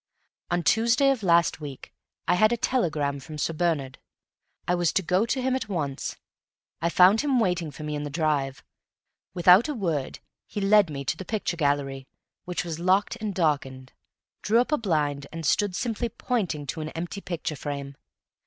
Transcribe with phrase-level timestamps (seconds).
[0.49, 1.93] "On Tuesday of last week
[2.27, 3.99] I had a telegram from Sir Bernard;
[4.67, 6.17] I was to go to him at once.
[6.81, 8.63] I found him waiting for me in the drive;
[9.35, 10.17] without a word
[10.47, 12.07] he led me to the picture gallery,
[12.45, 13.93] which was locked and darkened,
[14.41, 17.95] drew up a blind, and stood simply pointing to an empty picture frame.